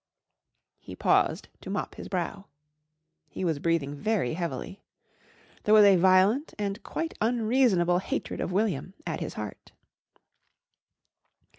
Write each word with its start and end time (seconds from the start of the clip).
He 0.79 0.95
paused 0.95 1.47
to 1.59 1.69
mop 1.69 1.93
his 1.93 2.07
brow. 2.07 2.45
He 3.29 3.45
was 3.45 3.59
breathing 3.59 3.93
very 3.93 4.33
heavily. 4.33 4.81
There 5.61 5.75
was 5.75 5.85
a 5.85 5.95
violent 5.95 6.55
and 6.57 6.81
quite 6.81 7.13
unreasonable 7.21 7.99
hatred 7.99 8.41
of 8.41 8.51
William 8.51 8.95
at 9.05 9.19
his 9.19 9.35
heart. 9.35 9.73